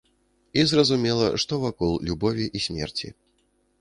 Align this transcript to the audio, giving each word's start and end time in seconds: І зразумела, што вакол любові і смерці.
І 0.61 0.61
зразумела, 0.71 1.27
што 1.43 1.61
вакол 1.65 1.93
любові 2.07 2.45
і 2.61 2.63
смерці. 2.67 3.15